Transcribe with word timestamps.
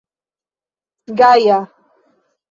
gaja 1.17 1.59